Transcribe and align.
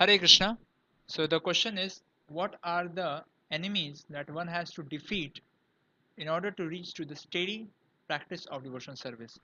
Hare 0.00 0.18
Krishna. 0.18 0.56
So 1.08 1.26
the 1.26 1.38
question 1.38 1.76
is, 1.76 2.00
what 2.28 2.54
are 2.64 2.88
the 2.88 3.22
enemies 3.50 4.06
that 4.08 4.30
one 4.30 4.48
has 4.48 4.70
to 4.70 4.82
defeat 4.82 5.40
in 6.18 6.26
order 6.26 6.50
to 6.52 6.66
reach 6.66 6.94
to 6.94 7.04
the 7.04 7.14
steady 7.14 7.68
practice 8.08 8.46
of 8.46 8.62
devotion 8.64 8.96
service? 8.96 9.38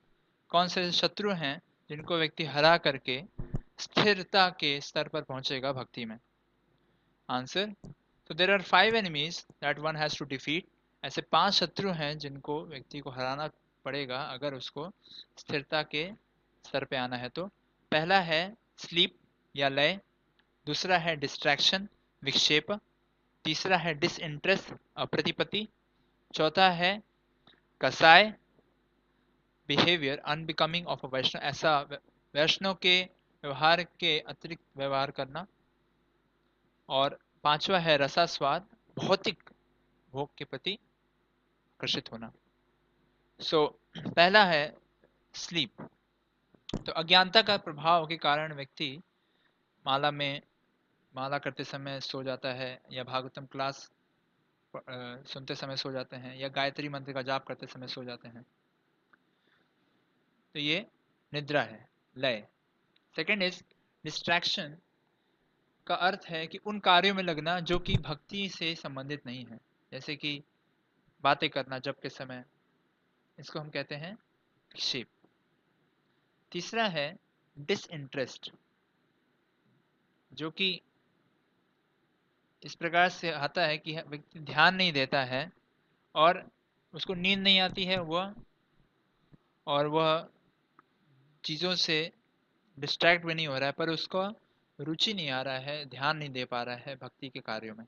कौन 0.51 0.67
से 0.67 0.91
शत्रु 0.91 1.31
हैं 1.33 1.61
जिनको 1.89 2.17
व्यक्ति 2.17 2.45
हरा 2.45 2.75
करके 2.77 3.21
स्थिरता 3.79 4.47
के 4.59 4.79
स्तर 4.81 5.07
पर 5.13 5.21
पहुंचेगा 5.29 5.71
भक्ति 5.73 6.05
में 6.05 6.17
आंसर 7.29 7.73
तो 8.29 8.33
there 8.33 8.51
are 8.51 8.61
five 8.71 8.95
enemies 8.95 9.43
that 9.63 9.79
one 9.79 9.95
has 9.95 10.17
to 10.19 10.25
defeat 10.33 10.67
ऐसे 11.03 11.21
पाँच 11.31 11.53
शत्रु 11.53 11.91
हैं 12.01 12.17
जिनको 12.17 12.59
व्यक्ति 12.65 12.99
को 12.99 13.09
हराना 13.19 13.49
पड़ेगा 13.85 14.23
अगर 14.33 14.53
उसको 14.53 14.89
स्थिरता 15.37 15.83
के 15.93 16.09
स्तर 16.65 16.85
पे 16.85 16.97
आना 16.97 17.17
है 17.17 17.29
तो 17.29 17.45
पहला 17.91 18.19
है 18.31 18.41
स्लीप 18.87 19.17
या 19.55 19.69
लय 19.69 19.99
दूसरा 20.67 20.97
है 20.97 21.15
डिस्ट्रैक्शन 21.15 21.87
विक्षेप। 22.23 22.71
तीसरा 23.45 23.77
है 23.77 23.93
डिसइंटरेस्ट 23.93 24.73
अप्रतिपति 24.97 25.67
चौथा 26.33 26.69
है 26.69 26.91
कसाय 27.81 28.33
behaviour 29.69 30.17
unbecoming 30.25 30.87
of 30.87 31.05
a 31.05 31.09
Vaishnava. 31.09 31.43
ऐसा 31.43 31.79
वैष्णव 32.33 32.73
के 32.81 33.01
व्यवहार 33.43 33.83
के 33.99 34.19
अतिरिक्त 34.19 34.63
व्यवहार 34.77 35.11
करना। 35.11 35.45
और 36.89 37.17
पांचवा 37.43 37.79
है 37.79 37.97
रसास्वाद 37.97 38.67
भौतिक 38.97 39.49
भोग 40.11 40.29
के 40.37 40.45
प्रति 40.45 40.73
आकर्षित 40.73 42.11
होना। 42.11 42.31
सो 43.39 43.79
so, 43.95 44.13
पहला 44.13 44.43
है 44.45 44.75
स्लीप 45.33 45.81
तो 46.75 46.91
अज्ञानता 46.91 47.41
का 47.41 47.57
प्रभाव 47.57 48.07
के 48.07 48.17
कारण 48.17 48.53
व्यक्ति 48.53 48.89
माला 49.85 50.11
में 50.11 50.41
माला 51.17 51.37
करते 51.37 51.63
समय 51.63 51.99
सो 52.01 52.23
जाता 52.23 52.49
है 52.53 52.81
या 52.91 53.03
भागवतम 53.03 53.45
क्लास 53.45 53.91
सुनते 55.27 55.55
समय 55.55 55.77
सो 55.77 55.91
जाते 55.91 56.15
हैं 56.15 56.35
या 56.37 56.47
गायत्री 56.47 56.89
मंत्र 56.89 57.13
का 57.13 57.21
जाप 57.21 57.45
करते 57.47 57.67
समय 57.67 57.87
सो 57.87 58.03
जाते 58.03 58.27
हैं। 58.27 58.43
तो 60.53 60.59
ये 60.59 60.85
निद्रा 61.33 61.61
है, 61.61 61.89
लय। 62.17 62.47
सेकेंड 63.15 63.43
इज़ 63.43 63.61
डिस्ट्रैक्शन 64.05 64.77
का 65.87 65.95
अर्थ 65.95 66.25
है 66.25 66.45
कि 66.47 66.57
उन 66.57 66.79
कार्यों 66.79 67.15
में 67.15 67.23
लगना 67.23 67.59
जो 67.59 67.79
कि 67.79 67.97
भक्ति 67.97 68.47
से 68.49 68.73
संबंधित 68.75 69.25
नहीं 69.25 69.45
है। 69.45 69.59
जैसे 69.91 70.15
कि 70.15 70.43
बातें 71.23 71.49
करना 71.49 71.79
जब 71.79 71.99
के 71.99 72.09
समय, 72.09 72.43
इसको 73.37 73.59
हम 73.59 73.69
कहते 73.69 73.95
हैं 73.95 74.17
शिप 74.79 75.07
तीसरा 76.51 76.87
है 76.87 77.15
डिसइंटरेस्ट 77.57 78.51
जो 80.33 80.51
कि 80.51 80.81
इस 82.63 82.75
प्रकार 82.75 83.09
से 83.09 83.31
आता 83.31 83.65
है 83.65 83.77
कि 83.77 83.95
व्यक्ति 84.07 84.39
ध्यान 84.39 84.75
नहीं 84.75 84.93
देता 84.93 85.23
है 85.23 85.51
और 86.15 86.49
उसको 86.93 87.13
नींद 87.13 87.39
नहीं 87.39 87.59
आती 87.59 87.83
है 87.83 87.99
वह 88.01 88.33
और 89.67 89.87
वह 89.87 90.29
चीज़ों 91.43 91.75
से 91.75 92.11
डिस्ट्रैक्ट 92.79 93.25
भी 93.25 93.33
नहीं 93.33 93.47
हो 93.47 93.57
रहा 93.57 93.65
है 93.65 93.71
पर 93.71 93.89
उसको 93.89 94.27
रुचि 94.79 95.13
नहीं 95.13 95.29
आ 95.29 95.41
रहा 95.41 95.57
है 95.57 95.85
ध्यान 95.85 96.17
नहीं 96.17 96.29
दे 96.29 96.45
पा 96.45 96.63
रहा 96.63 96.75
है 96.75 96.95
भक्ति 96.95 97.29
के 97.29 97.39
कार्यों 97.39 97.75
में। 97.75 97.85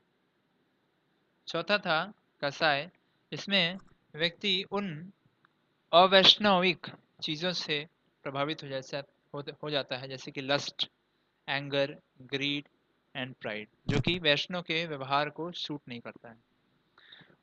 चौथा 1.48 1.78
था 1.78 2.12
कसाय 2.44 2.90
इसमें 3.32 3.78
व्यक्ति 4.14 4.64
उन 4.72 5.12
अवैष्णविक 5.92 6.86
चीज़ों 7.22 7.52
से 7.52 7.86
प्रभावित 8.22 8.62
हो 8.62 8.68
जैसा 8.68 9.02
हो, 9.34 9.70
जाता 9.70 9.96
है 9.96 10.08
जैसे 10.08 10.30
कि 10.30 10.40
lust 10.40 10.90
anger 11.48 11.98
greed 12.22 12.68
and 13.14 13.34
pride 13.34 13.68
जो 13.88 14.00
कि 14.00 14.18
वैष्णव 14.18 14.62
के 14.62 14.84
व्यवहार 14.86 15.30
को 15.30 15.50
सूट 15.52 15.80
नहीं 15.88 16.00
करता 16.00 16.28
है। 16.28 16.36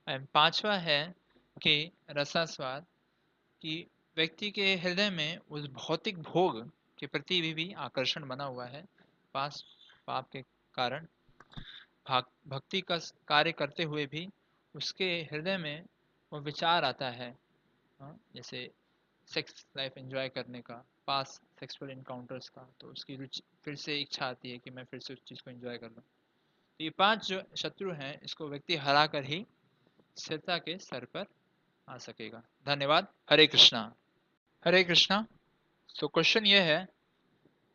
एंड 0.07 0.27
पांचवा 0.33 0.75
है 0.77 1.15
कि 1.61 1.91
रसास्वाद 2.09 2.85
कि 3.61 3.87
व्यक्ति 4.17 4.51
के 4.51 4.75
हृदय 4.75 5.09
में 5.09 5.37
उस 5.37 5.67
भौतिक 5.67 6.21
भोग 6.21 6.69
के 6.99 7.07
प्रति 7.07 7.41
भी, 7.41 7.53
भी 7.53 7.73
आकर्षण 7.73 8.27
बना 8.27 8.43
हुआ 8.43 8.65
है। 8.65 8.83
पास 9.33 9.63
पाप 10.07 10.29
के 10.29 10.41
कारण 10.75 11.05
भक्ति 12.47 12.81
का 12.81 12.97
कार्य 13.27 13.51
करते 13.51 13.83
हुए 13.83 14.05
भी 14.05 14.27
उसके 14.75 15.05
हृदय 15.31 15.57
में 15.57 15.85
वो 16.31 16.39
विचार 16.39 16.83
आता 16.83 17.09
है। 17.09 17.29
हाँ, 17.99 18.17
जैसे 18.35 18.69
सेक्स 19.27 19.65
लाइफ 19.77 19.97
एंजॉय 19.97 20.29
करने 20.29 20.61
का। 20.61 20.83
पास 21.07 21.39
सेक्सुअल 21.59 21.91
इनकाउंटर्स 21.91 22.49
का 22.49 22.67
तो 22.79 22.87
उसकी 22.87 23.15
रुचि 23.15 23.41
फिर 23.65 23.75
से 23.75 23.97
इच्छा 23.97 24.25
आती 24.25 24.51
है 24.51 24.57
कि 24.57 24.69
मैं 24.69 24.83
फिर 24.83 24.99
से 24.99 25.13
उस 25.13 25.23
चीज़ 25.27 25.41
को 25.41 25.51
एंजॉय 25.51 25.77
कर 25.77 25.87
लूँ। 25.87 26.03
तो 26.79 26.83
ये 26.83 26.89
पाँच 26.89 27.27
जो 27.27 27.41
शत्रु 27.57 27.91
हैं, 27.91 28.19
इसको 28.23 28.47
व्यक्ति 28.47 28.75
हरा 28.75 29.05
कर 29.07 29.23
ही 29.23 29.45
स्थिरता 30.17 30.57
के 30.57 30.77
स्तर 30.77 31.05
पर 31.05 31.25
आ 31.87 31.97
सकेगा। 31.97 32.41
धन्यवाद। 32.65 33.07
हरे 33.29 33.47
कृष्णा। 33.47 33.81
हरे 34.65 34.83
कृष्णा। 34.83 35.25
तो 35.99 36.07
क्वेश्चन 36.07 36.45
ये 36.45 36.61
है 36.61 36.87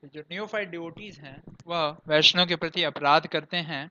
जो 0.04 0.20
न्यूफाइड 0.22 0.70
डिवोटीज 0.70 1.18
हैं, 1.20 1.42
वह 1.66 1.98
वैष्णव 2.08 2.46
के 2.46 2.56
प्रति 2.56 2.82
अपराध 2.84 3.26
करते 3.26 3.56
हैं 3.56 3.90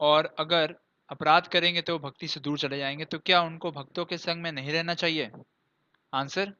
और 0.00 0.34
अगर 0.38 0.74
अपराध 1.10 1.46
करेंगे 1.46 1.82
तो 1.82 1.98
भक्ति 1.98 2.28
से 2.28 2.40
दूर 2.40 2.58
चले 2.58 2.78
जाएँगे 2.78 3.04
तो 3.04 3.18
क्या 3.18 3.40
उनको 3.42 3.70
भक्तों 3.72 4.04
के 4.04 4.18
संग 4.18 4.42
में 4.42 4.50
नहीं 4.52 4.72
रहना 4.72 4.94
चाहिए? 4.94 5.30
आंसर 6.12 6.52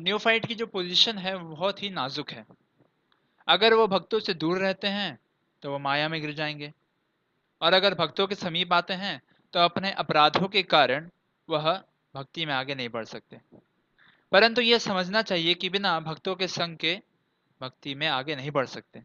न्यूफाइट 0.00 0.46
की 0.46 0.54
जो 0.54 0.66
पोजीशन 0.66 1.18
है, 1.18 1.36
वो 1.36 1.54
बहुत 1.56 1.82
ही 1.82 1.90
नाजुक 1.90 2.30
है। 2.30 2.44
अगर 3.48 3.74
वो 3.74 3.86
भक्तों 3.86 4.20
से 4.20 4.34
दूर 4.34 4.58
रहते 4.58 4.88
हैं 4.88 5.18
तो 5.62 5.70
वो 5.70 5.78
माया 5.78 6.08
में 6.08 6.20
गिर 6.20 6.32
जाएँगे। 6.32 6.72
और 7.62 7.72
अगर 7.72 7.94
भक्तों 7.94 8.26
के 8.26 8.34
समीप 8.34 8.72
आते 8.72 8.94
हैं 8.94 9.20
तो 9.52 9.60
अपने 9.60 9.90
अपराधों 9.92 10.48
के 10.48 10.62
कारण 10.62 11.08
वह 11.48 11.72
भक्ति 12.14 12.46
में 12.46 12.54
आगे 12.54 12.74
नहीं 12.74 12.88
बढ़ 12.88 13.04
सकते। 13.04 13.40
परंतु 14.32 14.62
यह 14.62 14.78
समझना 14.78 15.22
चाहिए 15.22 15.54
कि 15.54 15.68
बिना 15.68 15.98
भक्तों 16.00 16.34
के 16.34 16.48
संग 16.48 16.76
के 16.76 16.98
भक्ति 17.60 17.94
में 17.94 18.06
आगे 18.06 18.36
नहीं 18.36 18.50
बढ़ 18.50 18.66
सकते। 18.66 19.02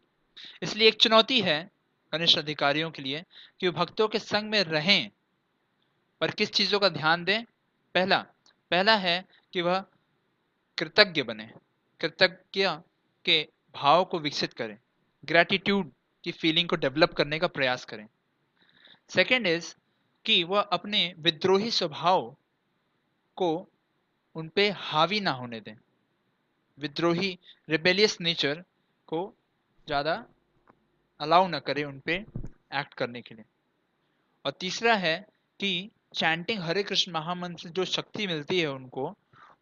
इसलिए 0.62 0.88
एक 0.88 0.94
चुनौती 0.94 1.40
है 1.40 1.70
कनिष्ठ 2.12 2.38
अधिकारियों 2.38 2.90
के 2.90 3.02
लिए 3.02 3.24
कि 3.60 3.68
वो 3.68 3.72
भक्तों 3.72 4.08
के 4.08 4.18
संग 4.18 4.50
में 4.50 4.62
रहें। 4.62 5.10
पर 6.20 6.30
किस 6.30 6.50
चीज़ों 6.50 6.78
का 6.80 6.88
ध्यान 6.88 7.24
दें? 7.24 7.44
पहला 7.94 8.18
पहला 8.70 8.96
है 8.96 9.24
कि 9.52 9.62
वह 9.62 9.84
कृतज्ञ 10.78 11.22
बने, 11.22 11.50
कृतज्ञ 12.00 12.68
के 13.24 13.42
भाव 13.74 14.04
को 14.04 14.18
विकसित 14.18 14.52
करें 14.52 14.76
ग्रेटिट्यूड 15.24 15.90
की 16.24 16.32
फीलिंग 16.32 16.68
को 16.68 16.76
डेवलप 16.76 17.12
करने 17.14 17.38
का 17.38 17.46
प्रयास 17.46 17.84
करें। 17.84 18.06
सेकेंड 19.10 19.46
इज़ 19.46 19.74
कि 20.24 20.42
वह 20.44 20.60
अपने 20.60 21.00
विद्रोही 21.18 21.70
स्वभाव 21.70 22.36
को 23.36 23.50
उन 24.36 24.48
पे 24.48 24.68
हावी 24.70 25.20
ना 25.20 25.30
होने 25.30 25.60
दें। 25.60 25.74
विद्रोही 26.78 27.38
रिबेलियस 27.68 28.20
नेचर 28.20 28.62
को 29.08 29.20
ज़्यादा 29.86 30.24
अलाउ 31.20 31.46
ना 31.48 31.58
करें 31.58 31.84
उन 31.84 32.00
पे 32.00 32.14
एक्ट 32.74 32.94
करने 32.94 33.22
के 33.22 33.34
लिए। 33.34 33.44
और 34.44 34.52
तीसरा 34.60 34.94
है 34.94 35.16
कि 35.60 35.90
चैंटिंग 36.14 36.60
हरे 36.60 36.82
कृष्ण 36.82 37.12
महामंत्र, 37.12 37.68
जो 37.68 37.84
शक्ति 37.84 38.26
मिलती 38.26 38.60
है 38.60 38.66
उनको, 38.66 39.14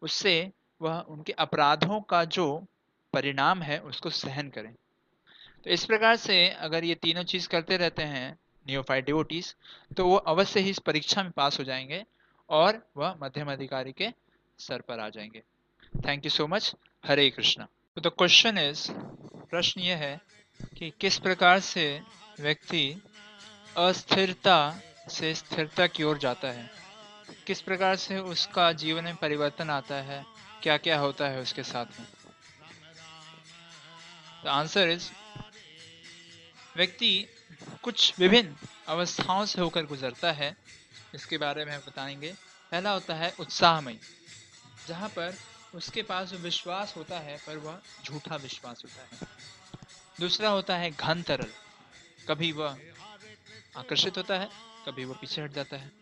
उससे 0.03 0.53
वह 0.81 0.99
उनके 1.01 1.33
अपराधों 1.33 2.01
का 2.01 2.25
जो 2.25 2.47
परिणाम 3.13 3.63
है, 3.63 3.79
उसको 3.79 4.11
सहन 4.11 4.49
करें। 4.49 4.73
तो 5.65 5.71
इस 5.71 5.85
प्रकार 5.85 6.17
से 6.17 6.49
अगर 6.49 6.85
ये 6.85 6.95
तीनों 6.95 7.23
चीज़ 7.23 7.49
करते 7.49 7.77
रहते 7.77 8.03
हैं 8.03 8.39
नियोफाइड 8.67 9.05
डिवोटीज 9.07 9.55
तो 9.97 10.07
वो 10.07 10.17
अवश्य 10.17 10.61
ही 10.61 10.71
इस 10.71 10.79
परीक्षा 10.79 11.23
में 11.23 11.31
पास 11.33 11.59
हो 11.59 11.65
जाएँगे 11.65 12.05
और 12.51 12.81
वह 12.97 13.17
मध्यम 13.23 13.53
अधिकारी 13.53 13.93
के 13.93 14.09
सर 14.59 14.81
पर 14.81 15.01
आ 15.01 15.09
जाएँगे। 15.09 15.43
Thank 16.07 16.25
you 16.25 16.31
so 16.31 16.47
much 16.47 16.75
Hare 17.05 17.29
Krishna 17.31 17.67
तो 17.97 18.01
द 18.01 18.13
क्वेश्चन 18.19 18.59
इज़ 18.59 18.87
प्रश्न 19.51 19.81
यह 19.81 19.97
है 19.97 20.21
कि 20.79 20.93
किस 21.01 21.19
प्रकार 21.19 21.61
से 21.61 22.01
व्यक्ति 22.41 23.03
अस्थिरता 23.79 24.59
से 25.11 25.35
स्थिरता 25.35 25.87
की 25.87 26.03
ओर 26.03 26.19
जाता 26.19 26.49
है? 26.49 26.71
किस 27.47 27.61
प्रकार 27.61 27.97
से 27.97 28.19
उसका 28.19 28.73
जीवन 28.73 29.05
में 29.05 29.17
परिवर्तन 29.17 29.71
आता 29.71 29.95
है? 29.95 30.25
क्या 30.65 30.77
क्या 30.77 30.99
होता 30.99 31.27
है 31.29 31.41
उसके 31.41 31.63
साथ 31.63 31.87
में? 32.01 32.07
द 34.45 34.47
आंसर 34.47 34.89
इज़ 34.89 35.09
व्यक्ति 36.77 37.11
कुछ 37.83 38.19
विभिन्न 38.19 38.57
अवस्थाओं 38.89 39.45
से 39.45 39.61
होकर 39.61 39.87
गुजरता 39.87 40.31
है, 40.33 40.57
इसके 41.15 41.39
बारे 41.39 41.65
में 41.65 41.79
बताएँगे। 41.79 42.33
पहला 42.73 42.91
होता 42.91 43.15
है 43.15 43.33
उत्साहमय, 43.41 43.99
जहाँ 44.89 45.09
पर 45.09 45.35
उसके 45.75 46.03
पास 46.03 46.33
विश्वास 46.33 46.95
होता 46.97 47.19
है, 47.19 47.37
पर 47.47 47.57
वह 47.57 47.81
झूठा 48.05 48.37
विश्वास 48.37 48.83
होता 48.85 49.03
है। 49.03 49.29
दूसरा 50.21 50.49
होता 50.49 50.77
है 50.77 50.91
घन 50.91 51.23
तरल, 51.23 51.51
कभी 52.29 52.53
वह 52.53 52.79
आकर्षित 53.77 54.17
होता 54.17 54.39
है, 54.39 54.49
कभी 54.87 55.05
वह 55.05 55.15
पीछे 55.15 55.43
हट 55.43 55.53
जाता 55.53 55.77
है। 55.77 55.93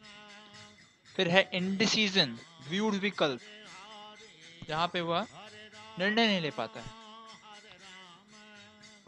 फिर 1.16 1.28
है 1.28 1.50
इंडिसीजन 1.52 2.38
व्यूड 2.68 2.94
विकल्प 2.94 3.40
जहाँ 4.68 4.88
पे 4.88 5.00
वह 5.00 5.26
निर्णय 5.98 6.26
नहीं 6.26 6.40
ले 6.40 6.50
पाता 6.50 6.80
है। 6.80 7.02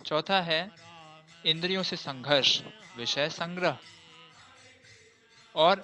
चौथा 0.04 0.40
है, 0.40 0.72
इंद्रियों 1.46 1.82
से 1.82 1.96
संघर्ष, 1.96 2.62
विषय 2.96 3.30
संग्रह। 3.30 3.78
और 5.54 5.76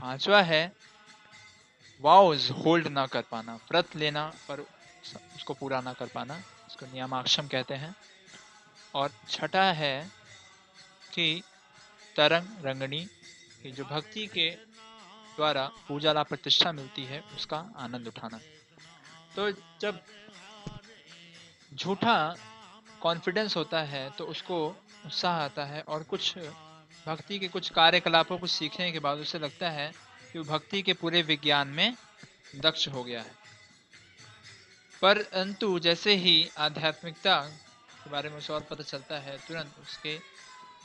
पांचवा 0.00 0.42
है, 0.42 0.72
वाउज 2.00 2.50
होल्ड 2.50 2.88
ना 2.88 3.06
कर 3.06 3.22
पाना, 3.22 3.54
व्रत 3.54 3.96
लेना 3.96 4.32
पर 4.48 4.60
उसको 5.36 5.54
पूरा 5.54 5.80
ना 5.80 5.92
कर 5.92 6.06
पाना, 6.06 6.36
इसको 6.38 6.86
नियमाक्षम 6.86 7.48
कहते 7.48 7.74
हैं। 7.74 7.96
और 8.94 9.10
छठा 9.28 9.72
है 9.72 10.10
कि 11.14 11.42
तरंग 12.16 12.64
रंगनी, 12.64 13.04
की 13.62 13.72
जो 13.72 13.84
भक्ति 13.84 14.26
के 14.26 14.50
द्वारा 15.36 15.70
पूजा 15.88 16.12
ला 16.12 16.22
प्रतिष्ठा 16.22 16.72
मिलती 16.72 17.04
है, 17.04 17.20
उसका 17.20 17.70
आनंद 17.76 18.06
उठाना। 18.08 18.40
तो 19.36 19.50
जब 19.80 20.00
झूठा 21.74 22.16
कॉन्फिडेंस 23.00 23.56
होता 23.56 23.80
है 23.82 24.10
तो 24.10 24.24
उसको 24.24 24.66
उत्साह 25.06 25.36
आता 25.36 25.64
है 25.64 25.80
और 25.82 26.02
कुछ 26.02 26.38
भक्ति 27.06 27.38
के 27.38 27.48
कुछ 27.48 27.70
कार्यकलापों 27.70 28.38
को 28.38 28.46
सीखने 28.46 28.90
के 28.92 28.98
बाद 28.98 29.18
उसे 29.18 29.38
लगता 29.38 29.70
है 29.70 29.92
कि 30.32 30.38
वो 30.38 30.44
भक्ति 30.44 30.82
के 30.82 30.92
पूरे 30.92 31.22
विज्ञान 31.22 31.68
में 31.68 31.96
दक्ष 32.56 32.88
हो 32.88 33.04
गया 33.04 33.20
है। 33.22 33.34
परंतु 35.02 35.78
जैसे 35.78 36.14
ही 36.14 36.50
आध्यात्मिकता 36.58 37.40
के 38.04 38.10
बारे 38.10 38.28
में 38.30 38.36
उसे 38.38 38.52
और 38.52 38.60
पता 38.60 38.82
चलता 38.82 39.18
है, 39.18 39.36
तुरंत 39.38 39.78
उसके 39.82 40.16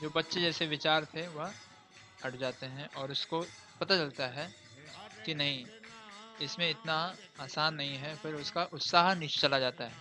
जो 0.02 0.10
बच्चे 0.10 0.42
जैसे 0.42 0.66
विचार 0.68 1.06
थे, 1.06 1.28
वह 1.28 1.52
हट 2.26 2.36
जाते 2.36 2.66
हैं 2.66 2.90
और 2.96 3.12
उसको 3.12 3.46
पता 3.80 3.98
चलता 3.98 4.28
है 4.28 4.50
कि 5.26 5.36
नहीं 5.36 5.66
इसमें 6.42 6.70
इतना 6.70 7.16
आसान 7.40 7.76
नहीं 7.76 7.98
है, 7.98 8.16
फिर 8.16 8.36
उसका 8.36 8.64
उत्साह 8.64 9.14
नीचे 9.16 9.40
चला 9.40 9.60
जाता 9.60 9.84
है। 9.84 9.94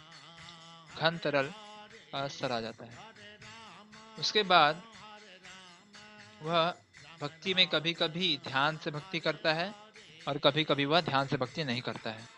घन 0.99 1.19
तरल 1.19 1.53
का 2.13 2.29
स्तर 2.29 2.53
आ 2.53 2.61
जाता 2.61 2.85
है। 2.85 3.15
उसके 4.19 4.43
बाद 4.43 4.83
वह 6.43 6.75
भक्ति 7.21 7.55
में 7.55 7.67
कभी 7.67 7.93
कभी 7.93 8.41
ध्यान 8.45 8.77
से 8.77 8.91
भक्ति 8.91 9.21
करता 9.21 9.53
है 9.53 9.75
और 10.29 10.39
कभी 10.39 10.65
कभी 10.65 10.85
वह 10.85 11.01
ध्यान 11.01 11.27
से 11.27 11.37
भक्ति 11.37 11.65
नहीं 11.65 11.81
करता 11.81 12.11
है। 12.11 12.29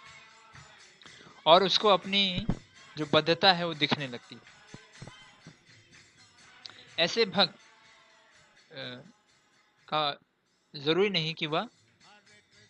और 1.47 1.65
उसको 1.65 1.89
अपनी 1.89 2.47
जो 2.97 3.07
बद्धता 3.13 3.53
है 3.53 3.67
वो 3.67 3.75
दिखने 3.75 4.09
लगती 4.09 4.35
है। 4.35 4.57
ऐसे 6.99 7.25
भक्त 7.25 7.59
का 9.89 10.19
ज़रूरी 10.75 11.11
नहीं 11.11 11.35
कि 11.35 11.47
वह 11.47 11.69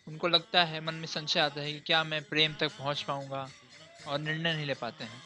उनको 0.09 0.27
लगता 0.27 0.63
है, 0.63 0.79
मन 0.81 0.95
में 0.95 1.05
संशय 1.07 1.39
आता 1.39 1.61
है 1.61 1.71
कि 1.73 1.79
क्या 1.79 2.03
मैं 2.03 2.21
प्रेम 2.23 2.53
तक 2.59 2.71
पहुँच 2.77 3.01
पाऊँगा 3.03 3.47
और 4.07 4.19
निर्णय 4.19 4.53
नहीं 4.53 4.65
ले 4.65 4.73
पाते 4.73 5.03
हैं। 5.03 5.21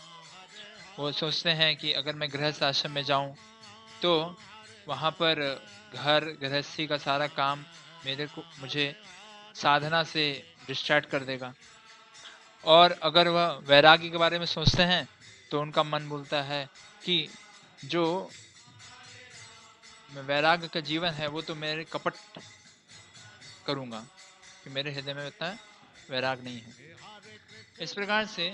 वो 0.97 1.11
सोचते 1.11 1.49
हैं 1.51 1.75
कि 1.77 1.91
अगर 1.93 2.15
मैं 2.15 2.29
गृहस्थ 2.31 2.63
आश्रम 2.63 2.91
में 2.91 3.03
जाऊँ 3.03 3.35
तो 4.01 4.35
वहाँ 4.87 5.11
पर 5.11 5.39
घर, 5.93 6.25
गृहस्थी 6.41 6.87
का 6.87 6.97
सारा 6.97 7.27
काम 7.29 7.63
मेरे 8.05 8.25
को, 8.27 8.43
मुझे 8.59 8.95
साधना 9.55 10.03
से 10.03 10.23
डिस्ट्रैक्ट 10.67 11.09
कर 11.09 11.23
देगा। 11.23 11.53
और 12.63 12.91
अगर 13.03 13.27
वह 13.27 13.59
वैरागी 13.65 14.09
के 14.09 14.17
बारे 14.17 14.39
में 14.39 14.45
सोचते 14.45 14.83
हैं 14.83 15.07
तो 15.51 15.61
उनका 15.61 15.83
मन 15.83 16.07
बोलता 16.09 16.41
है 16.41 16.65
कि 17.05 17.27
जो 17.85 18.29
वैराग्य 20.17 20.67
का 20.67 20.79
जीवन 20.81 21.09
है, 21.11 21.27
वो 21.27 21.41
तो 21.41 21.55
मेरे 21.55 21.83
कपट 21.83 22.13
करूँगा। 23.65 24.05
कि 24.63 24.69
मेरे 24.69 24.91
हृदय 24.91 25.13
में 25.13 25.27
इतना 25.27 25.57
वैराग 26.09 26.43
नहीं 26.43 26.59
है। 26.59 26.73
इस 27.81 27.93
प्रकार 27.93 28.25
से 28.25 28.49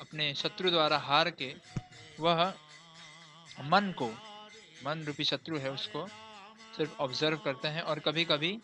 अपने 0.00 0.32
शत्रु 0.34 0.70
द्वारा 0.70 0.98
हार 0.98 1.30
के 1.30 1.54
वह 2.20 2.42
मन 3.62 3.92
को, 3.98 4.08
मन 4.86 5.04
रूपी 5.06 5.24
शत्रु 5.24 5.58
है 5.58 5.70
उसको 5.70 6.06
सिर्फ़ 6.76 6.92
ऑब्ज़र्व 7.00 7.36
करते 7.36 7.68
हैं 7.68 7.82
और 7.82 7.98
कभी 7.98 8.24
कभी 8.24 8.58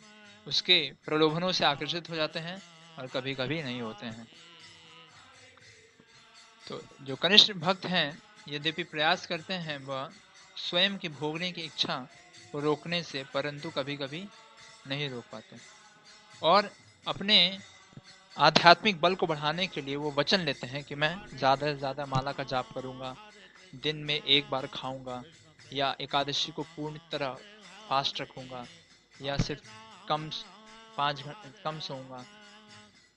उसके 0.46 0.80
प्रलोभनों 1.04 1.52
से 1.52 1.64
आकर्षित 1.64 2.10
हो 2.10 2.16
जाते 2.16 2.38
हैं 2.38 2.60
और 2.98 3.06
कभी 3.06 3.34
कभी 3.34 3.62
नहीं 3.62 3.80
होते 3.80 4.06
हैं। 4.06 4.26
तो 6.66 6.80
जो 7.02 7.16
कनिष्ठ 7.16 7.52
भक्त 7.52 7.86
हैं, 7.86 8.18
यद्यपि 8.48 8.82
प्रयास 8.84 9.26
करते 9.26 9.54
हैं 9.54 9.78
वह 9.78 10.10
स्वयं 10.58 10.96
की 10.98 11.08
भोगने 11.08 11.50
की 11.52 11.62
इच्छा 11.62 11.96
को 12.52 12.60
रोकने 12.60 13.02
से, 13.02 13.24
परंतु 13.34 13.70
कभी 13.70 13.96
कभी 13.96 14.26
नहीं 14.86 15.08
रोक 15.10 15.24
पाते। 15.32 15.56
और 16.42 16.70
अपने 17.06 17.38
आध्यात्मिक 18.36 19.00
बल 19.00 19.14
को 19.14 19.26
बढ़ाने 19.26 19.66
के 19.66 19.80
लिए 19.80 19.96
वो 19.96 20.10
वचन 20.12 20.40
लेते 20.40 20.66
हैं 20.66 20.82
कि 20.84 20.94
मैं 20.94 21.16
ज़्यादा 21.34 21.66
से 21.66 21.76
ज़्यादा 21.76 22.06
माला 22.06 22.32
का 22.32 22.44
जाप 22.44 22.72
करूँगा, 22.74 23.14
दिन 23.76 23.96
में 23.96 24.14
एक 24.14 24.50
बार 24.50 24.66
खाऊँगा, 24.66 25.22
या 25.72 25.94
एकादशी 26.00 26.52
को 26.52 26.62
पूर्ण 26.76 26.98
तरह 27.12 27.36
फास्ट 27.88 28.20
रखूँगा, 28.20 28.66
या 29.20 29.36
सिर्फ़ 29.38 29.62
कम 30.08 30.28
पाँच 30.96 31.22
घंटे 31.22 31.50
कम 31.64 31.78
सोऊँगा। 31.80 32.24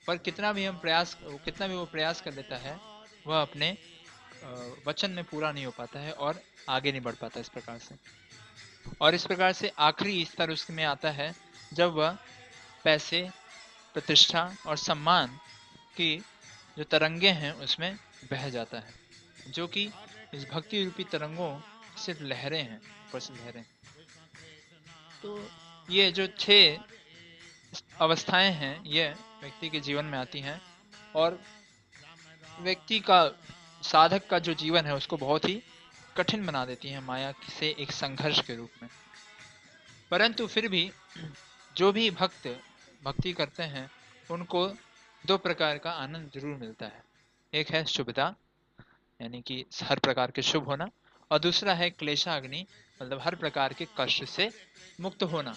पर 0.08 0.18
कितना 0.18 0.52
भी 0.54 0.66
हम 0.66 0.78
प्रयास, 0.78 1.16
कितना 1.24 1.68
भी 1.68 1.76
वो 1.76 1.86
प्रयास 1.86 2.22
कर 2.22 2.34
लेता 2.34 2.58
है, 2.58 2.76
वह 3.26 3.42
अपने 3.42 3.72
वचन 4.88 5.12
में 5.12 5.24
पूरा 5.24 5.52
नहीं 5.52 5.66
हो 5.66 5.72
पाता 5.72 6.00
है 6.00 6.12
और 6.14 6.42
आगे 6.70 6.92
नहीं 6.92 7.02
बढ़ 7.02 7.16
पाता 7.16 7.40
इस 7.40 7.50
प्रकार 7.50 7.78
से। 7.80 7.96
और 9.02 9.16
इस 9.16 9.26
प्रकार 9.26 9.54
से 9.54 9.72
आखिरी 9.80 10.24
स्तर 10.26 10.52
उसमें 10.52 10.84
आता 10.86 11.12
है, 11.12 11.34
जब 11.74 11.94
वह 11.94 12.18
पैसे, 12.84 13.30
प्रतिष्ठा 13.96 14.44
और 14.68 14.78
सम्मान 14.78 15.28
की 15.98 16.18
जो 16.78 16.84
तरंगे 16.84 17.30
हैं, 17.32 17.52
उसमें 17.54 17.98
बह 18.32 18.50
जाता 18.50 18.78
है, 18.78 18.94
जो 19.48 19.68
कि 19.68 19.90
इस 20.34 20.46
भक्ति 20.52 20.84
रूपी 20.84 21.04
तरंगों 21.04 21.60
सिर्फ़ 21.98 22.24
लहरें 22.24 22.62
हैं, 22.62 22.78
ऊपर 22.78 23.20
से 23.20 23.34
लहरें 23.34 23.64
तो 25.24 25.50
ये 25.90 26.12
जो 26.12 26.28
छह 26.40 26.78
अवस्थाएँ 28.00 28.52
हैं, 28.52 28.84
ये 28.86 29.08
व्यक्ति 29.42 29.70
के 29.70 29.80
जीवन 29.80 30.06
में 30.06 30.18
आती 30.20 30.40
हैं 30.40 30.62
और 31.16 31.42
व्यक्ति 32.60 33.00
का, 33.00 33.20
साधक 33.84 34.28
का 34.28 34.40
जो 34.40 34.54
जीवन 34.54 34.86
है, 34.86 34.96
उसको 34.96 35.18
बहुत 35.18 35.46
ही 35.46 35.62
कठिन 36.18 36.46
बना 36.46 36.66
देती 36.66 36.90
है 36.90 37.00
माया 37.02 37.34
से 37.60 37.76
एक 37.80 37.92
संघर्ष 37.92 38.42
के 38.42 38.56
रूप 38.56 38.72
में। 38.84 38.90
परंतु 40.12 40.48
फिर 40.48 40.68
भी 40.68 40.92
जो 41.76 41.92
भी 41.92 42.10
भक्त 42.12 42.48
भक्ति 43.02 43.34
करते 43.34 43.64
हैं 43.66 43.90
उनको 44.30 44.68
दो 45.24 45.38
प्रकार 45.38 45.78
का 45.78 45.92
आनंद 45.94 46.32
ज़रूर 46.36 46.56
मिलता 46.58 46.86
है। 46.86 47.04
एक 47.54 47.70
है 47.72 47.84
शुभता 47.88 48.34
यानी 49.20 49.42
कि 49.42 49.64
हर 49.84 50.00
प्रकार 50.00 50.32
के 50.32 50.42
शुभ 50.42 50.66
होना 50.66 50.90
और 51.32 51.40
दूसरा 51.40 51.74
है 51.74 51.90
क्लेशाग्नि 51.92 52.66
मतलब 53.02 53.22
हर 53.22 53.36
प्रकार 53.36 53.74
के 53.74 53.88
कष्ट 54.00 54.24
से 54.26 54.50
मुक्त 55.02 55.24
होना। 55.24 55.56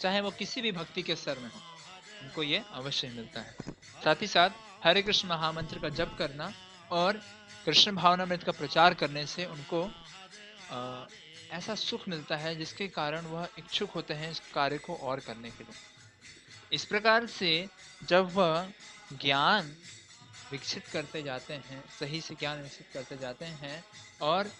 चाहे 0.00 0.20
वो 0.20 0.30
किसी 0.32 0.60
भी 0.60 0.72
भक्ति 0.72 1.02
के 1.02 1.16
स्तर 1.16 1.38
में 1.38 1.48
हो 1.48 1.60
उनको 2.22 2.42
ये 2.42 2.62
अवश्य 2.72 3.08
मिलता 3.08 3.40
है। 3.40 3.72
साथ 4.04 4.22
ही 4.22 4.26
साथ 4.26 4.50
हरे 4.84 5.02
कृष्ण 5.02 5.28
महामंत्र 5.28 5.78
का 5.78 5.88
जप 5.90 6.14
करना 6.18 6.52
और 6.92 7.20
कृष्ण 7.64 7.94
भावनामृत 7.94 8.42
का 8.42 8.52
प्रचार 8.52 8.94
करने 8.94 9.26
से 9.26 9.44
उनको 9.46 9.82
आ, 10.70 11.06
ऐसा 11.52 11.74
सुख 11.76 12.08
मिलता 12.08 12.36
है 12.36 12.54
जिसके 12.56 12.86
कारण 12.90 13.26
वह 13.26 13.48
इच्छुक 13.58 13.90
होते 13.90 14.14
हैं 14.14 14.30
इस 14.30 14.40
कार्य 14.54 14.78
को 14.78 14.94
और 14.94 15.20
करने 15.20 15.50
के 15.50 15.64
लिए। 15.64 15.74
इस 16.74 16.84
प्रकार 16.84 17.26
से 17.26 17.68
जब 18.02 18.30
वह 18.32 18.70
ज्ञान 19.12 19.76
विकसित 20.50 20.86
करते 20.86 21.22
जाते 21.22 21.54
हैं, 21.54 21.84
सही 22.00 22.20
से 22.20 22.34
ज्ञान 22.34 22.62
विकसित 22.62 22.86
करते 22.94 23.16
जाते 23.16 23.44
हैं, 23.44 23.84
और 24.22 24.50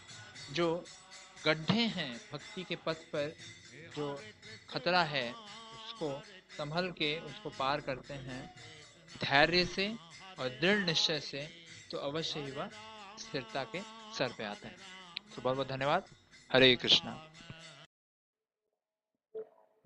जो 0.52 0.84
गड्ढे 1.44 1.86
हैं, 1.86 2.20
भक्ति 2.32 2.64
के 2.64 2.76
पथ 2.76 2.94
पर 2.94 3.36
जो 3.96 4.22
खतरा 4.70 5.02
है, 5.02 5.32
उसको 5.32 6.22
संभल 6.58 6.90
के 6.90 7.20
उसको 7.20 7.50
पार 7.50 7.80
करते 7.80 8.14
हैं, 8.14 8.54
धैर्य 9.24 9.64
से 9.66 9.96
और 10.38 10.48
दृढ़ 10.48 10.78
निश्चय 10.78 11.20
से 11.20 11.66
तो 11.90 11.98
अवश्य 11.98 12.40
ही 12.40 12.50
वह 12.50 12.70
स्थिरता 13.18 13.64
के 13.64 13.80
सर 14.18 14.32
पे 14.32 14.44
आते 14.44 14.68
हैं। 14.68 14.76
तो 15.36 15.42
बहुत 15.42 15.56
बहुत 15.56 15.68
धन्यवाद। 15.68 16.04
Hare 16.52 16.76
Krishna. 16.76 17.30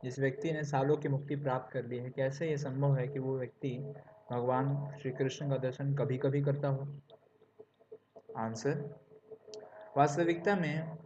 जिस 0.03 0.19
व्यक्ति 0.19 0.51
ने 0.51 0.63
सालों 0.63 0.97
की 0.97 1.07
मुक्ति 1.07 1.35
प्राप्त 1.35 1.73
कर 1.73 1.85
ली 1.85 1.97
है 1.97 2.09
कैसे 2.09 2.49
ये 2.49 2.57
संभव 2.57 2.95
है 2.95 3.07
कि 3.07 3.19
वो 3.19 3.39
व्यक्ति 3.39 3.93
भगवान 4.31 4.95
श्री 5.01 5.11
कृष्ण 5.11 5.49
का 5.49 5.57
दर्शन 5.57 5.95
कभी 5.95 6.17
कभी 6.17 6.41
करता 6.41 6.67
हो? 6.67 6.87
आंसर 8.37 8.99
वास्तविकता 9.97 10.55
में 10.55 10.97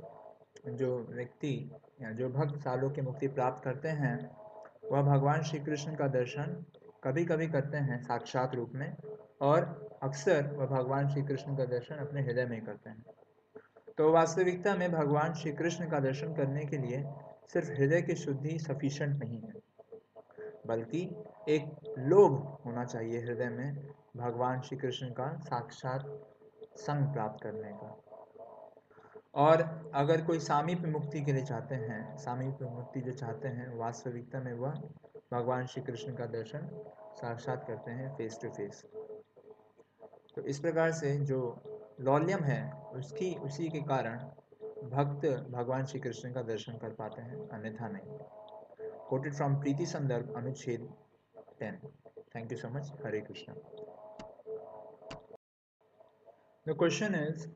जो 0.67 1.07
व्यक्ति 1.09 1.71
या 2.01 2.11
जो 2.11 2.29
भक्त 2.29 2.59
सालों 2.59 2.89
की 2.89 3.01
मुक्ति 3.01 3.27
प्राप्त 3.27 3.63
करते 3.63 3.89
हैं 3.89 4.37
वह 4.91 5.01
भगवान 5.01 5.41
श्री 5.41 5.59
कृष्ण 5.59 5.95
का 5.95 6.07
दर्शन 6.07 6.65
कभी 7.03 7.25
कभी 7.25 7.47
करते 7.47 7.77
हैं 7.77 8.03
साक्षात 8.03 8.55
रूप 8.55 8.71
में 8.75 8.95
और 9.41 9.89
अक्सर 10.03 10.47
वह 10.47 10.65
भगवान 10.65 11.09
श्री 11.09 11.21
कृष्ण 11.21 11.57
का 11.57 11.65
दर्शन 11.65 11.95
अपने 11.95 12.21
हृदय 12.21 12.45
में 12.45 12.65
करते 12.65 12.89
हैं। 12.89 13.05
तो 13.97 14.11
वास्तविकता 14.11 14.75
में 14.75 14.91
भगवान 14.91 15.33
श्री 15.33 15.51
कृष्ण 15.51 15.89
का 15.89 15.99
दर्शन 15.99 16.33
करने 16.33 16.65
के 16.65 16.77
लिए 16.77 17.03
सिर्फ़ 17.53 17.71
हृदय 17.71 18.01
की 18.01 18.15
शुद्धि 18.15 18.57
सफिशेंट 18.59 19.23
नहीं 19.23 19.39
है। 19.41 19.53
बल्कि 20.67 20.99
एक 21.49 21.95
लोभ 21.99 22.35
होना 22.65 22.83
चाहिए 22.85 23.21
हृदय 23.21 23.49
में 23.49 23.87
भगवान 24.17 24.61
श्री 24.61 24.77
कृष्ण 24.77 25.09
का 25.09 25.31
साक्षात 25.39 26.05
संग 26.77 27.13
प्राप्त 27.13 27.43
करने 27.43 27.71
का। 27.73 27.95
और 29.35 29.61
अगर 29.95 30.21
कोई 30.25 30.39
सामीप 30.39 30.85
मुक्ति 30.87 31.21
के 31.21 31.33
लिए 31.33 31.43
चाहते 31.43 31.75
हैं 31.75 32.17
सामीप 32.17 32.61
मुक्ति 32.61 33.01
जो 33.01 33.11
चाहते 33.11 33.47
हैं, 33.47 33.67
वास्तविकता 33.77 34.39
में 34.39 34.53
वह 34.53 34.81
भगवान 35.33 35.65
श्री 35.65 35.81
कृष्ण 35.83 36.13
का 36.13 36.25
दर्शन 36.25 36.69
साक्षात 37.15 37.65
करते 37.67 37.91
हैं 37.91 38.15
फेस 38.15 38.39
टू 38.41 38.49
फेस 38.49 38.83
तो 40.35 40.41
इस 40.43 40.59
प्रकार 40.59 40.91
से 40.91 41.15
जो 41.25 41.39
लौल्यम 41.99 42.43
है, 42.43 42.71
उसकी, 42.95 43.33
उसी 43.35 43.69
के 43.69 43.79
कारण 43.83 44.17
भक्त 44.89 45.25
भगवान 45.51 45.85
श्री 45.85 45.99
कृष्ण 45.99 46.31
का 46.33 46.41
दर्शन 46.43 46.77
कर 46.77 46.89
पाते 46.95 47.21
हैं, 47.21 47.47
अन्यथा 47.49 47.87
नहीं। 47.87 48.17
कोटेड 49.09 49.33
फ्रॉम 49.33 49.55
प्रीति 49.61 49.85
संदर्भ 49.85 50.33
अनुच्छेद 50.37 50.89
ten 51.59 51.79
thank 52.35 52.51
you 52.51 52.57
so 52.57 52.69
much 52.69 52.91
Hare 53.05 53.21
Krishna 53.21 53.53
the 56.65 56.75
question 56.79 57.15
is 57.15 57.47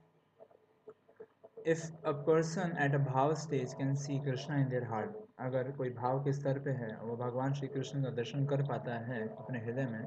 if 1.68 1.84
a 2.06 2.12
person 2.28 2.76
at 2.82 2.96
a 2.96 3.04
bhava 3.06 3.34
stage 3.36 3.74
can 3.74 3.94
see 4.04 4.20
Krishna 4.26 4.60
in 4.60 4.70
their 4.70 4.84
heart 4.92 5.16
अगर 5.40 5.72
कोई 5.72 5.90
भाव 5.92 6.24
के 6.24 6.34
स्तर 6.34 6.60
पे 6.60 6.72
है, 6.72 6.96
वो 6.98 7.16
भगवान 7.18 7.54
श्री 7.54 7.68
कृष्ण 7.68 8.04
का 8.04 8.10
दर्शन 8.16 8.46
कर 8.46 8.62
पाता 8.68 8.98
है 9.06 9.22
अपने 9.28 9.60
हृदय 9.60 9.86
में 9.86 10.04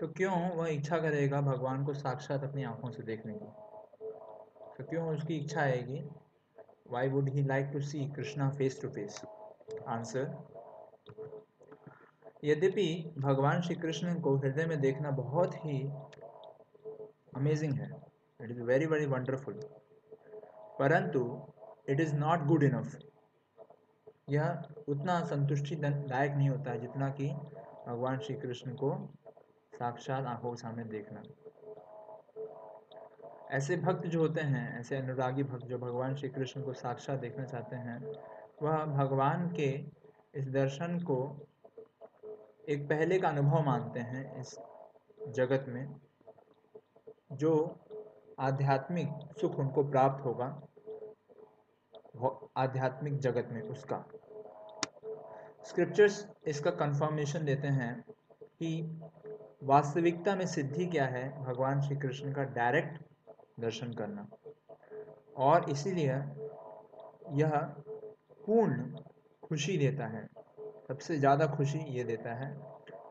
तो 0.00 0.06
क्यों 0.08 0.34
वह 0.56 0.68
इच्छा 0.68 0.98
करेगा 0.98 1.40
भगवान 1.40 1.84
को 1.84 1.94
साक्षात 1.94 2.44
अपनी 2.44 2.64
आँखों 2.64 2.90
से 2.90 3.02
देखने 3.02 3.34
की? 3.34 3.46
तो 4.78 4.84
क्यों 4.84 5.06
उसकी 5.08 5.36
इच्छा 5.36 5.60
आएगी? 5.60 6.02
Why 6.90 7.08
would 7.08 7.28
he 7.28 7.42
like 7.42 7.70
to 7.72 7.80
see 7.80 8.04
Krishna 8.16 8.48
face 8.50 8.80
to 8.82 8.88
face 8.88 9.20
answer 9.88 10.36
यद्यपि 12.44 13.14
भगवान 13.18 13.60
श्री 13.62 13.74
कृष्ण 13.74 14.14
को 14.20 14.36
हृदय 14.36 14.66
में 14.66 14.80
देखना 14.80 15.10
बहुत 15.10 15.54
ही 15.54 15.80
अमेजिंग 17.36 17.74
है। 17.74 17.90
It 18.40 18.50
is 18.50 18.62
very 18.62 18.86
very 18.86 19.06
wonderful 19.06 19.60
परंतु 20.78 21.20
it 21.88 22.00
is 22.00 22.14
not 22.16 22.46
good 22.46 22.62
enough 22.62 22.98
यह 24.30 24.62
उतना 24.88 25.20
संतुष्टि 25.26 25.76
दायक 25.76 26.32
नहीं 26.32 26.48
होता 26.48 26.70
है 26.70 26.80
जितना 26.80 27.08
कि 27.10 27.28
भगवान 27.86 28.18
श्री 28.18 28.34
कृष्ण 28.36 28.74
को 28.74 28.90
साक्षात 29.78 30.24
आँखों 30.26 30.50
के 30.50 30.56
सामने 30.56 30.84
देखना। 30.84 31.22
ऐसे 33.50 33.76
भक्त 33.76 34.06
जो 34.06 34.20
होते 34.20 34.40
हैं, 34.40 34.80
ऐसे 34.80 34.96
अनुरागी 34.96 35.42
भक्त 35.42 35.66
जो 35.66 35.78
भगवान 35.78 36.14
श्री 36.14 36.28
कृष्ण 36.28 36.62
को 36.62 36.72
साक्षात 36.72 37.18
देखना 37.18 37.44
चाहते 37.44 37.76
हैं, 37.76 38.00
वह 38.62 38.84
भगवान 38.84 39.48
के 39.52 39.68
इस 40.34 40.48
दर्शन 40.48 40.98
को 41.00 41.46
एक 42.68 42.88
पहले 42.88 43.18
का 43.18 43.28
अनुभव 43.28 43.62
मानते 43.62 44.00
हैं 44.00 44.40
इस 44.40 44.58
जगत 45.28 45.64
में, 45.68 46.00
जो 47.32 47.76
आध्यात्मिक 48.40 49.08
सुख 49.40 49.58
उनको 49.58 49.82
प्राप्त 49.84 50.24
होगा 50.24 50.62
आध्यात्मिक 52.56 53.18
जगत 53.18 53.48
में 53.52 53.62
उसका। 53.62 54.04
स्क्रिप्चर्स 55.64 56.26
इसका 56.46 56.70
कंफर्मेशन 56.70 57.44
देते 57.44 57.68
हैं 57.68 58.04
कि 58.60 59.00
वास्तविकता 59.64 60.34
में 60.36 60.46
सिद्धि 60.46 60.86
क्या 60.86 61.06
है? 61.06 61.28
भगवान 61.44 61.80
श्री 61.80 61.96
कृष्ण 61.96 62.32
का 62.32 62.44
डायरेक्ट 62.54 63.00
दर्शन 63.60 63.92
करना। 63.92 64.26
और 65.36 65.70
इसीलिए 65.70 66.14
यह 67.32 67.56
पूर्ण 68.46 69.02
खुशी 69.42 69.76
देता 69.78 70.06
है। 70.06 70.28
सबसे 70.88 71.18
ज़्यादा 71.18 71.46
खुशी 71.46 71.78
ये 71.78 72.04
देता 72.04 72.34
है 72.34 72.54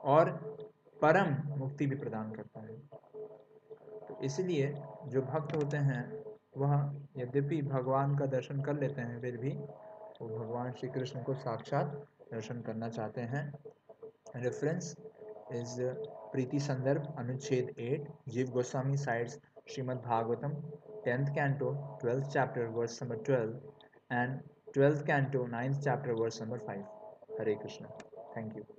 और 0.04 0.30
परम 1.01 1.36
मुक्ति 1.58 1.88
भी 1.88 1.96
प्रदान 1.96 2.32
करता 2.32 2.62
है। 2.62 2.77
तो 4.08 4.20
इसलिए 4.24 4.74
जो 5.08 5.22
भक्त 5.22 5.56
होते 5.56 5.77
हैं, 5.77 6.04
वह 6.58 6.74
यद्यपि 7.18 7.62
भगवान 7.62 8.18
का 8.18 8.25
दर्शन 8.25 8.62
कर 8.62 8.74
लेते 8.74 9.01
हैं, 9.01 9.22
फिर 9.22 9.38
भी 9.38 9.50
वो 10.22 10.27
भगवान 10.30 10.72
श्री 10.72 10.89
कृष्ण 10.89 11.24
को 11.24 11.34
साक्षात 11.36 11.94
दर्शन 12.34 12.62
करना 12.62 12.89
चाहते 12.89 13.22
हैं। 13.22 13.51
रेफरेंस 14.36 14.96
इज़ 15.56 15.82
प्रीति 16.32 16.60
संदर्भ 16.60 17.13
अनुच्छेद 17.20 17.74
eight 17.80 18.08
Jiva 18.30 18.50
Goswami 18.51 18.98
cites 18.98 19.39
Srimad 19.70 20.01
Bhagavatam 20.04 20.54
tenth 21.06 21.34
canto 21.36 21.72
twelfth 22.01 22.30
chapter 22.34 22.66
verse 22.77 23.01
number 23.04 23.24
twelve 23.24 24.16
and 24.16 24.39
twelfth 24.74 25.06
canto 25.08 25.46
ninth 25.50 25.84
chapter 25.84 26.12
verse 26.22 26.42
number 26.42 26.66
five 26.68 27.39
Hare 27.39 27.56
Krishna 27.63 27.86
thank 28.36 28.58
you 28.58 28.76